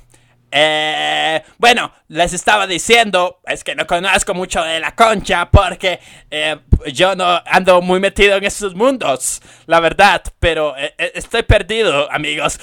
[0.51, 6.59] Eh, bueno, les estaba diciendo, es que no conozco mucho de la concha porque eh,
[6.93, 12.11] yo no ando muy metido en esos mundos, la verdad, pero eh, eh, estoy perdido,
[12.11, 12.59] amigos.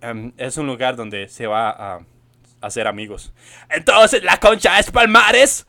[0.00, 2.00] Em, es un lugar donde se va a
[2.60, 3.32] hacer amigos.
[3.70, 5.66] Entonces, ¿la concha es Palmares?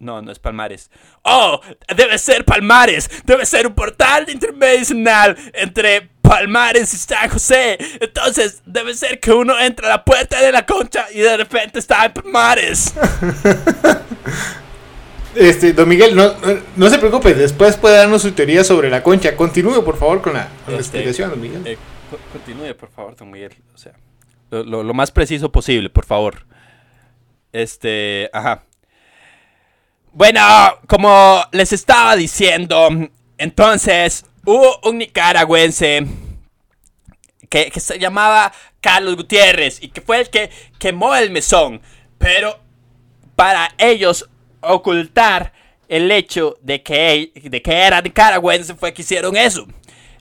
[0.00, 0.90] No, no es Palmares.
[1.22, 1.60] Oh,
[1.96, 3.10] debe ser Palmares.
[3.24, 7.76] Debe ser un portal intermedicional entre Palmares y San José.
[8.00, 11.78] Entonces, debe ser que uno entra a la puerta de la concha y de repente
[11.80, 12.94] está en Palmares.
[15.34, 16.32] Este, don Miguel, no,
[16.76, 19.36] no, se preocupe, después puede darnos su teoría sobre la concha.
[19.36, 21.64] Continúe, por favor, con la, con la Este, explicación, don Miguel.
[21.66, 21.76] Eh,
[22.10, 23.54] co- continúe, por favor, don Miguel.
[23.74, 23.92] O sea,
[24.50, 26.46] lo, lo- lo más preciso posible, por favor.
[27.52, 28.64] Este, ajá.
[30.12, 30.40] Bueno,
[30.86, 32.88] como les estaba diciendo,
[33.36, 36.06] entonces hubo un nicaragüense
[37.48, 41.80] que, se llamaba Carlos Gutiérrez y que fue el que quemó el mesón.
[42.18, 42.58] Pero
[43.36, 44.28] para ellos
[44.60, 45.52] ocultar
[45.88, 49.66] el hecho de que, de que era nicaragüense fue que hicieron eso.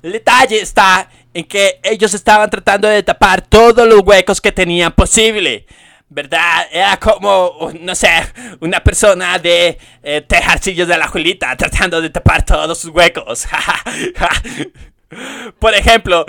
[0.01, 4.91] El detalle está en que ellos estaban tratando de tapar todos los huecos que tenían
[4.91, 5.65] posible.
[6.09, 6.67] ¿Verdad?
[6.71, 8.07] Era como, no sé,
[8.61, 13.45] una persona de eh, Tejarcillos de la Julita tratando de tapar todos sus huecos.
[15.59, 16.25] Por ejemplo,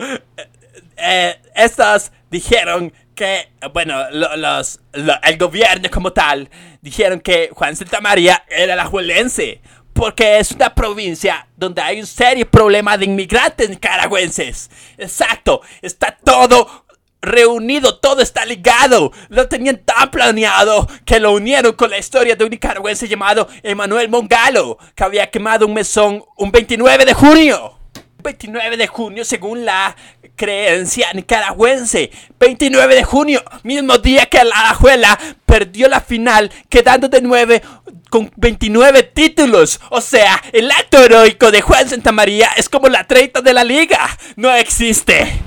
[0.97, 6.49] eh, estos dijeron que, bueno, lo- los, lo- el gobierno como tal,
[6.81, 9.61] dijeron que Juan Santa María era la juelense,
[9.93, 14.71] porque es una provincia donde hay un serio problema de inmigrantes nicaragüenses.
[14.97, 16.87] Exacto, está todo
[17.21, 19.13] reunido, todo está ligado.
[19.29, 24.09] Lo tenían tan planeado que lo unieron con la historia de un nicaragüense llamado Emanuel
[24.09, 27.75] Mongalo, que había quemado un mesón un 29 de junio.
[28.23, 29.97] 29 de junio según la
[30.37, 32.11] creencia nicaragüense.
[32.39, 37.63] 29 de junio, mismo día que la Alajuela perdió la final quedando de 9
[38.11, 39.81] con 29 títulos.
[39.91, 44.09] O sea, el acto heroico de Juan Santamaría es como la 30 de la liga.
[44.37, 45.41] No existe.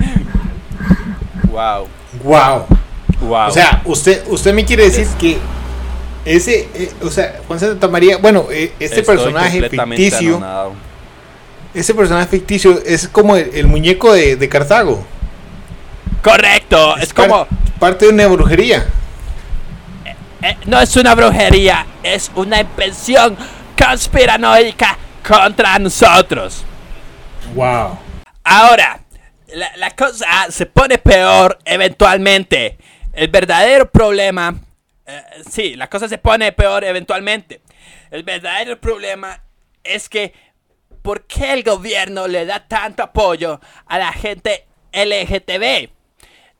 [1.52, 1.86] Wow.
[2.24, 2.66] Wow.
[3.20, 3.48] Wow.
[3.48, 5.38] O sea, usted, usted me quiere decir que
[6.24, 10.72] ese, eh, o sea, Juan Santa María, bueno, eh, este Estoy personaje ficticio, anonadado.
[11.74, 15.04] ese personaje ficticio es como el, el muñeco de, de Cartago.
[16.22, 16.96] Correcto.
[16.96, 17.46] Es par- como...
[17.78, 18.86] parte de una brujería.
[20.42, 23.36] Eh, no es una brujería, es una invención
[23.78, 26.64] conspiranoica contra nosotros.
[27.54, 27.98] Wow.
[28.42, 29.00] Ahora,
[29.54, 32.78] la, cosa se pone peor eventualmente.
[33.12, 34.58] El verdadero problema
[35.06, 37.60] eh, sí, la cosa se pone peor eventualmente.
[38.10, 39.42] El verdadero problema
[39.82, 40.32] es que,
[41.02, 45.90] ¿por qué el gobierno le da tanto apoyo a la gente LGTB?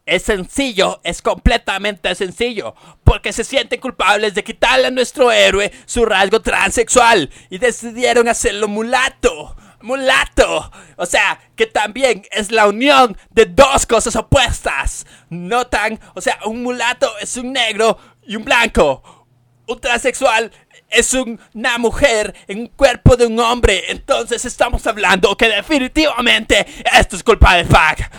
[0.05, 2.74] Es sencillo, es completamente sencillo,
[3.05, 8.66] porque se sienten culpables de quitarle a nuestro héroe su rasgo transexual y decidieron hacerlo
[8.66, 9.57] mulato.
[9.83, 10.71] Mulato.
[10.97, 15.07] O sea, que también es la unión de dos cosas opuestas.
[15.31, 19.27] Notan, o sea, un mulato es un negro y un blanco.
[19.66, 20.53] Un transexual
[20.90, 23.85] es una mujer en un cuerpo de un hombre.
[23.88, 26.66] Entonces estamos hablando que definitivamente
[26.99, 28.11] esto es culpa de FAG.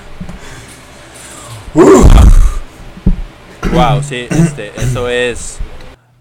[3.74, 5.58] Wow, sí, este, eso es,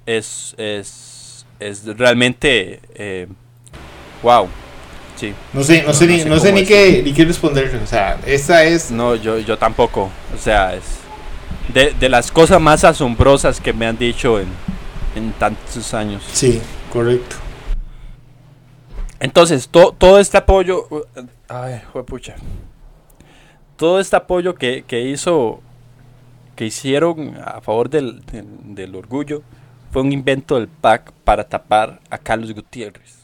[0.06, 3.28] es, es, es realmente, eh,
[4.22, 4.48] wow,
[5.28, 5.34] sí.
[5.52, 7.80] No sé, no sé, ni, no sé ni qué, ni qué responder.
[7.82, 8.90] O sea, esta es.
[8.90, 10.82] No, yo, yo tampoco, o sea, es
[11.72, 14.48] de, de las cosas más asombrosas que me han dicho en,
[15.14, 16.22] en tantos años.
[16.32, 16.60] Sí,
[16.92, 17.36] correcto.
[19.20, 21.02] Entonces, to- todo este apoyo, uh,
[21.48, 22.34] ay, juepucha,
[23.76, 25.60] todo este apoyo que, que hizo,
[26.56, 29.42] que hicieron a favor del, del, del orgullo,
[29.92, 33.21] fue un invento del PAC para tapar a Carlos Gutiérrez.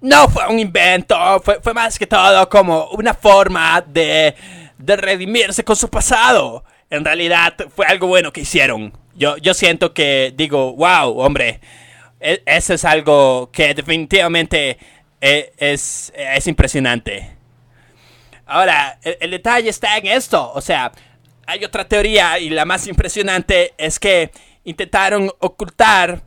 [0.00, 4.34] No fue un invento, fue, fue más que todo como una forma de,
[4.78, 6.64] de redimirse con su pasado.
[6.88, 8.92] En realidad fue algo bueno que hicieron.
[9.16, 11.60] Yo, yo siento que digo, wow, hombre,
[12.20, 14.78] e- eso es algo que definitivamente
[15.20, 17.36] eh, es, es impresionante.
[18.46, 20.52] Ahora, el, el detalle está en esto.
[20.54, 20.92] O sea,
[21.46, 24.30] hay otra teoría y la más impresionante es que
[24.64, 26.22] intentaron ocultar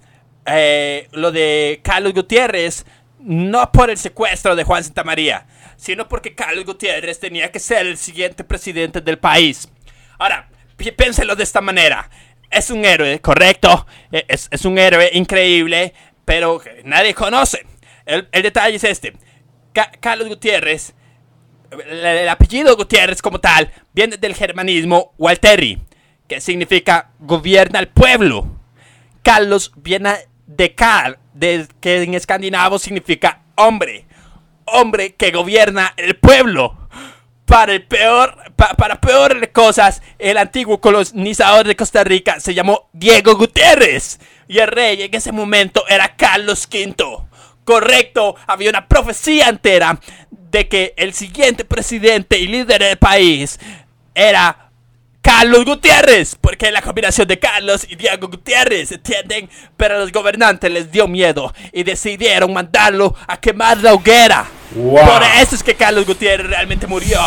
[0.46, 2.86] eh, lo de Carlos Gutiérrez
[3.24, 5.46] no por el secuestro de Juan Santamaría,
[5.78, 9.70] sino porque Carlos Gutiérrez tenía que ser el siguiente presidente del país.
[10.20, 12.10] Ahora, pi- piénselo de esta manera.
[12.50, 13.86] Es un héroe, correcto.
[14.12, 15.94] E- Es, es un héroe increíble,
[16.26, 17.66] pero nadie conoce.
[18.06, 19.14] El, el detalle es este.
[19.74, 20.94] Ca- Carlos Gutiérrez
[21.72, 25.82] el, el apellido Gutiérrez como tal viene del germanismo Walteri,
[26.28, 28.60] que significa gobierna el pueblo.
[29.24, 30.16] Carlos viene
[30.56, 34.06] de Car, de, que en escandinavo significa hombre.
[34.66, 36.78] Hombre que gobierna el pueblo.
[37.46, 42.54] Para el peor, pa- para peor de cosas, el antiguo colonizador de Costa Rica se
[42.54, 44.20] llamó Diego Gutiérrez.
[44.48, 46.96] Y el rey en ese momento era Carlos V.
[47.66, 50.00] Correcto, había una profecía entera
[50.32, 53.60] de que el siguiente presidente y líder del país
[54.16, 54.71] era
[55.22, 59.50] Carlos Gutiérrez, porque la combinación de Carlos y Diego Gutiérrez, ¿entienden?
[59.78, 64.48] Pero a los gobernantes les dio miedo y decidieron mandarlo a quemar la hoguera.
[64.76, 65.06] Wow.
[65.06, 67.20] Por eso es que Carlos Gutiérrez realmente murió.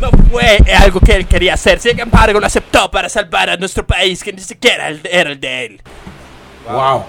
[0.00, 3.86] No fue algo que él quería hacer, sin embargo lo aceptó para salvar a nuestro
[3.86, 5.82] país, que ni siquiera era el de él.
[6.66, 7.04] Wow.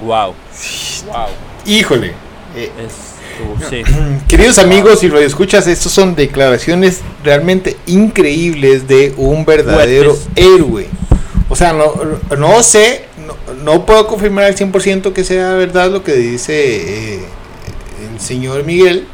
[0.00, 0.34] Wow.
[1.06, 1.28] Wow.
[1.66, 2.14] Híjole.
[2.56, 3.19] Eh, Es,
[3.68, 3.82] sí.
[4.28, 10.44] Queridos amigos y radioescuchas, estos son declaraciones realmente increíbles de un verdadero Fuertes.
[10.44, 10.86] héroe.
[11.48, 11.92] O sea, no,
[12.38, 17.24] no sé, no, no puedo confirmar al 100% que sea verdad lo que dice eh,
[18.12, 19.06] el señor Miguel,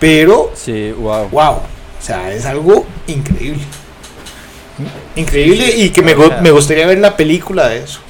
[0.00, 1.28] pero Sí, wow.
[1.30, 1.62] wow, o
[2.00, 3.60] sea, es algo increíble.
[5.16, 8.00] Increíble y que me, me gustaría ver la película de eso.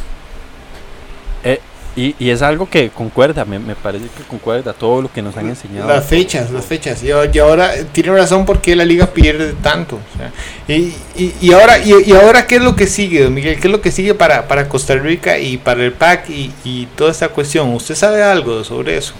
[1.99, 5.37] Y, y es algo que concuerda, me, me parece que concuerda todo lo que nos
[5.37, 5.89] han enseñado.
[5.89, 7.03] Las fechas, las fechas.
[7.03, 9.97] Y, ahora tiene razón porque la liga pierde tanto.
[9.97, 10.31] o sea,
[10.69, 13.59] y, y- y ahora, y, y ahora, ¿qué es lo que sigue, don Miguel?
[13.59, 16.87] ¿Qué es lo que sigue para, para Costa Rica y para el PAC y, y
[16.95, 17.75] toda esta cuestión?
[17.75, 19.15] ¿Usted sabe algo sobre eso?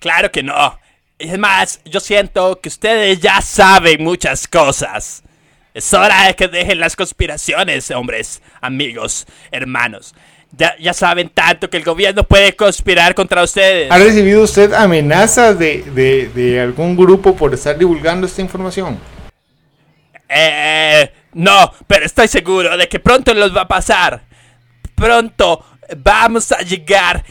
[0.00, 0.78] Claro que no.
[1.20, 5.22] Es más, yo siento que ustedes ya saben muchas cosas.
[5.74, 10.14] Es hora de que dejen las conspiraciones, hombres, amigos, hermanos.
[10.52, 13.90] Ya, ya saben tanto que el gobierno puede conspirar contra ustedes.
[13.90, 18.98] ¿Ha recibido usted amenazas de, de, de algún grupo por estar divulgando esta información?
[20.28, 24.22] Eh, no, pero estoy seguro de que pronto los va a pasar.
[24.94, 25.64] Pronto
[25.96, 27.24] vamos a llegar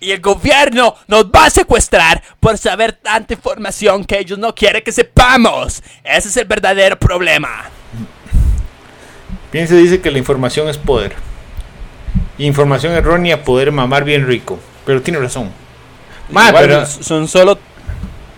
[0.00, 4.82] y el gobierno nos va a secuestrar por saber tanta información que ellos no quieren
[4.82, 5.82] que sepamos.
[6.02, 7.64] Ese es el verdadero problema.
[9.52, 11.14] Bien se dice que la información es poder.
[12.38, 14.58] Información errónea, poder mamar bien rico.
[14.84, 15.50] Pero tiene razón.
[16.30, 16.86] Ma, Igual pero...
[16.86, 17.58] son solo...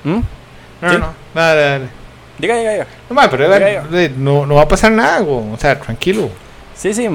[0.05, 0.21] ¿Mm?
[0.83, 0.99] No, ¿Sí?
[0.99, 1.89] no, dale, dale.
[2.39, 2.87] Diga, diga, diga.
[3.09, 5.53] No, ma, pero Diga, eh, no, no va a pasar nada, güey.
[5.53, 6.31] O sea, tranquilo.
[6.75, 7.09] Sí, sí.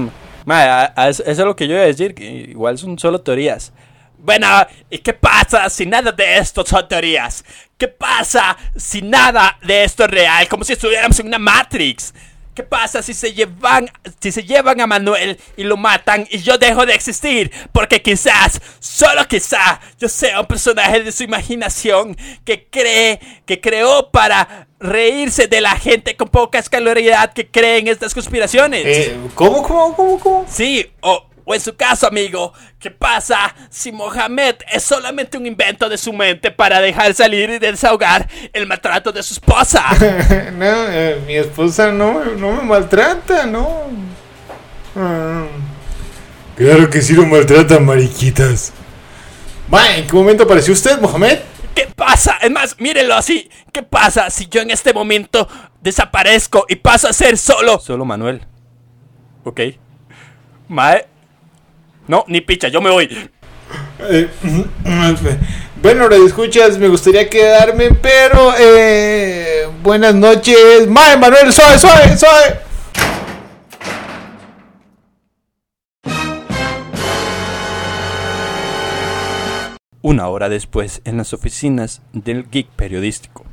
[0.46, 2.16] ma, a- a- eso eso es lo que yo iba a decir.
[2.16, 3.72] Que igual son solo teorías.
[4.18, 4.48] Bueno,
[4.90, 7.44] ¿y qué pasa si nada de esto son teorías?
[7.78, 10.48] ¿Qué pasa si nada de esto es real?
[10.48, 12.14] Como si estuviéramos en una Matrix.
[12.54, 13.89] ¿Qué pasa si se llevan
[14.20, 17.52] si se llevan a Manuel y lo matan y yo dejo de existir?
[17.72, 24.12] Porque quizás, solo quizá, yo sea un personaje de su imaginación que cree, que creó
[24.12, 28.84] para reírse de la gente con poca escalaridad que cree en estas conspiraciones.
[28.86, 30.45] Eh, ¿Cómo, cómo, cómo, cómo?
[30.49, 35.89] Sí, o, o en su caso, amigo, ¿qué pasa si Mohamed es solamente un invento
[35.89, 39.84] de su mente para dejar salir y desahogar el maltrato de su esposa?
[40.54, 43.68] no, eh, mi esposa no, no me maltrata, no.
[44.95, 45.43] Ah.
[46.56, 48.72] Claro que sí lo maltratan, mariquitas.
[49.68, 51.39] Ma, ¿en qué momento apareció usted, Mohamed?
[51.76, 52.38] ¿Qué pasa?
[52.41, 53.49] Es más, mírenlo así.
[53.74, 55.49] ¿Qué pasa si yo en este momento
[55.82, 57.78] desaparezco y paso a ser solo?
[57.80, 58.41] Solo Manuel.
[59.43, 59.60] Ok.
[60.70, 61.11] Mae.
[62.08, 63.10] No, ni picha, yo me voy.
[63.99, 64.30] Eh,
[65.82, 70.88] bueno, radio escuchas, me gustaría quedarme, pero eh, buenas noches.
[70.88, 72.60] Mae, Manuel, suave, suave, suave.
[80.02, 83.45] Una hora después, en las oficinas del Geek Periodístico.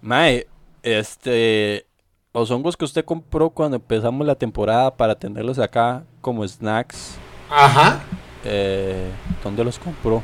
[0.00, 0.48] Mae,
[0.82, 1.86] este.
[2.34, 7.18] Los hongos que usted compró cuando empezamos la temporada para tenerlos acá como snacks.
[7.52, 8.00] Ajá.
[8.44, 9.10] Eh,
[9.44, 10.22] ¿Dónde los compró?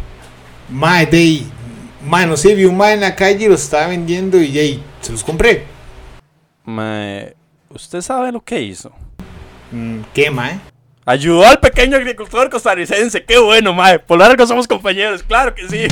[0.71, 1.43] Mae, de
[2.05, 4.83] mae, no sé, vi un mae en la calle y los estaba vendiendo y ahí
[5.01, 5.67] se los compré.
[6.65, 7.37] Mae,
[7.69, 8.93] ¿usted sabe lo que hizo?
[9.71, 10.59] Mm, ¿Qué, mae?
[11.05, 13.25] Ayudó al pequeño agricultor costarricense.
[13.25, 13.99] Qué bueno, mae.
[13.99, 15.87] Por largo somos compañeros, claro que sí.